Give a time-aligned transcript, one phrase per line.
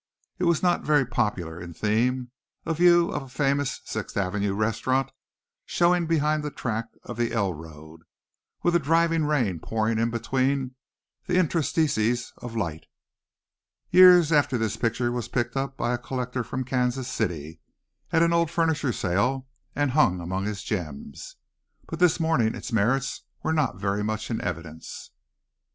[0.39, 2.31] It was not very popular in theme,
[2.65, 5.11] a view of a famous Sixth Avenue restaurant
[5.63, 8.01] showing behind the track of the L road,
[8.63, 10.73] with a driving rain pouring in between
[11.27, 12.87] the interstices of light.
[13.91, 17.59] Years after this picture was picked up by a collector from Kansas City
[18.11, 21.35] at an old furniture sale and hung among his gems,
[21.87, 25.11] but this morning its merits were not very much in evidence.